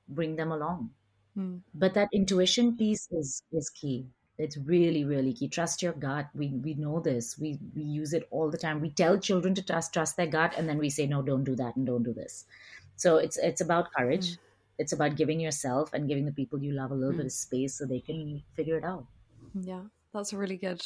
[0.09, 0.90] bring them along.
[1.37, 1.61] Mm.
[1.74, 4.07] But that intuition piece is is key.
[4.39, 5.49] It's really, really key.
[5.49, 6.28] Trust your gut.
[6.34, 7.39] We we know this.
[7.39, 8.80] We we use it all the time.
[8.80, 11.57] We tell children to trust trust their gut, and then we say no, don't do
[11.57, 12.45] that, and don't do this.
[12.97, 14.32] So it's it's about courage.
[14.32, 14.39] Mm.
[14.78, 17.18] It's about giving yourself and giving the people you love a little mm.
[17.18, 19.07] bit of space so they can figure it out.
[19.55, 19.82] Yeah,
[20.12, 20.82] that's a really good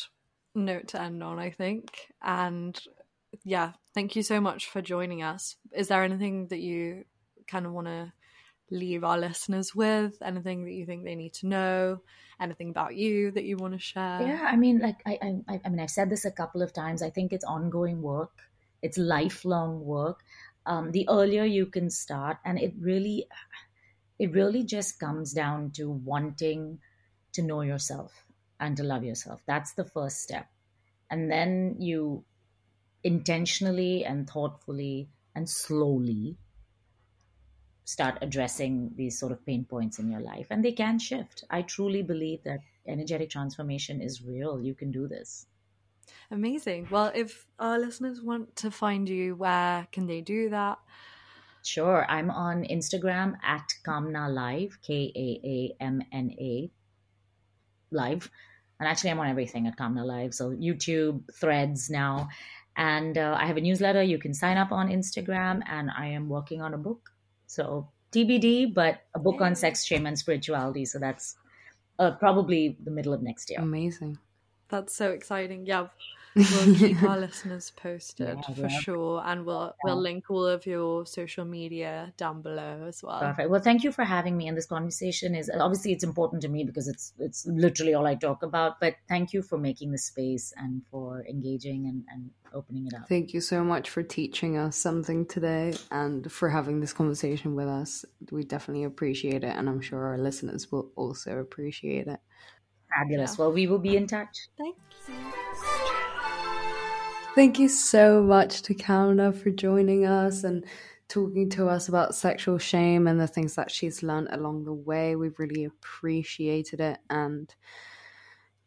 [0.55, 2.13] note to end on, I think.
[2.23, 2.81] And
[3.45, 5.57] yeah, thank you so much for joining us.
[5.73, 7.05] Is there anything that you
[7.47, 8.13] kind of want to
[8.71, 10.21] leave our listeners with?
[10.23, 12.01] Anything that you think they need to know?
[12.41, 14.23] Anything about you that you want to share?
[14.23, 15.19] Yeah, I mean, like I,
[15.49, 17.03] I, I mean, I've said this a couple of times.
[17.03, 18.33] I think it's ongoing work.
[18.83, 20.21] It's lifelong work.
[20.67, 23.27] Um, the earlier you can start, and it really,
[24.19, 26.79] it really just comes down to wanting
[27.33, 28.13] to know yourself
[28.59, 29.41] and to love yourself.
[29.47, 30.49] That's the first step,
[31.11, 32.25] and then you
[33.03, 36.37] intentionally and thoughtfully and slowly
[37.91, 41.43] start addressing these sort of pain points in your life and they can shift.
[41.51, 44.63] I truly believe that energetic transformation is real.
[44.63, 45.47] You can do this.
[46.31, 46.87] Amazing.
[46.89, 50.79] Well if our listeners want to find you where can they do that?
[51.65, 52.07] Sure.
[52.09, 56.71] I'm on instagram at kaamna live k-a-a-m-n-a
[57.91, 58.31] live.
[58.79, 60.33] And actually i'm on everything at kaamna live.
[60.33, 62.29] So youtube threads now.
[62.77, 64.05] And uh, i have a newsletter.
[64.05, 65.63] You can sign up on instagram.
[65.69, 67.11] And i am working on a book
[67.51, 70.85] so TBD, but a book on sex, shame, and spirituality.
[70.85, 71.37] So that's
[71.99, 73.59] uh, probably the middle of next year.
[73.61, 74.19] Amazing.
[74.69, 75.67] That's so exciting.
[75.67, 75.89] Yeah,
[76.35, 78.81] we'll keep our listeners posted yeah, for yeah.
[78.81, 79.73] sure, and we'll yeah.
[79.85, 83.21] we'll link all of your social media down below as well.
[83.21, 83.51] Perfect.
[83.51, 84.49] Well, thank you for having me.
[84.49, 88.15] And this conversation is obviously it's important to me because it's it's literally all I
[88.15, 88.81] talk about.
[88.81, 93.09] But thank you for making the space and for engaging and, and opening it up.
[93.09, 97.69] Thank you so much for teaching us something today and for having this conversation with
[97.69, 98.05] us.
[98.31, 102.21] We definitely appreciate it, and I'm sure our listeners will also appreciate it.
[102.95, 103.39] Fabulous.
[103.39, 104.49] Well, we will be in touch.
[104.59, 104.77] Thank
[105.09, 106.00] you.
[107.35, 110.65] Thank you so much to Kaamna for joining us and
[111.09, 115.15] talking to us about sexual shame and the things that she's learned along the way.
[115.15, 116.99] We've really appreciated it.
[117.09, 117.55] And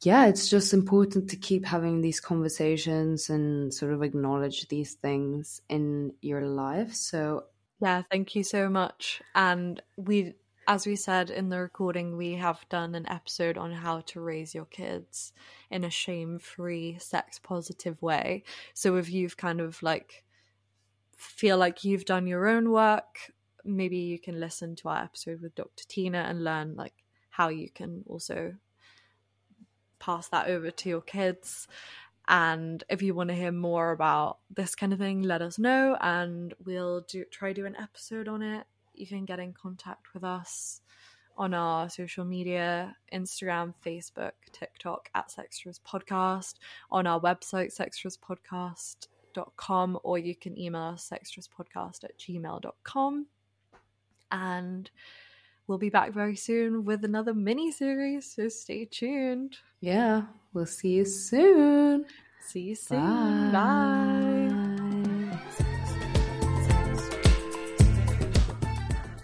[0.02, 5.62] yeah, it's just important to keep having these conversations and sort of acknowledge these things
[5.70, 6.94] in your life.
[6.94, 7.44] So,
[7.82, 9.22] yeah, thank you so much.
[9.36, 10.36] And we
[10.68, 14.56] as we said in the recording, we have done an episode on how to raise
[14.56, 15.34] your kids
[15.70, 18.44] in a shame free, sex positive way.
[18.74, 20.24] So if you've kind of like
[21.18, 23.32] feel like you've done your own work,
[23.66, 25.86] maybe you can listen to our episode with Dr.
[25.88, 28.54] Tina and learn like how you can also
[30.00, 31.68] pass that over to your kids.
[32.28, 35.98] And if you want to hear more about this kind of thing, let us know
[36.00, 38.66] and we'll do try do an episode on it
[39.12, 40.82] you can get in contact with us
[41.38, 46.56] on our social media Instagram, Facebook, TikTok at Sextras Podcast,
[46.92, 53.28] on our website, Sextras Podcast gmail.com or you can email us sextraspodcast at gmail.com.
[54.32, 54.90] And
[55.68, 59.58] we'll be back very soon with another mini series, so stay tuned.
[59.80, 60.24] Yeah,
[60.54, 62.06] we'll see you soon.
[62.48, 63.52] See you soon.
[63.52, 64.50] Bye.
[64.52, 64.63] Bye.